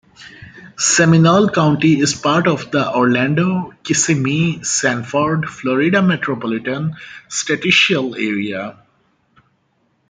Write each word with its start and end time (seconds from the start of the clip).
Seminole 0.79 1.49
County 1.51 1.99
is 1.99 2.15
part 2.15 2.47
of 2.47 2.71
the 2.71 2.91
Orlando-Kissimmee-Sanford, 2.91 5.47
Florida 5.47 6.01
Metropolitan 6.01 6.95
Statisticial 7.29 8.15
Area. 8.15 8.79